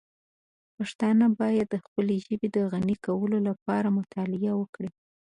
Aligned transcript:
پښتانه 0.77 1.25
باید 1.39 1.67
د 1.71 1.75
خپلې 1.85 2.15
ژبې 2.25 2.47
د 2.51 2.57
غني 2.71 2.95
کولو 3.05 3.37
لپاره 3.47 3.95
مطالعه 3.97 4.53
وکړي. 4.57 4.89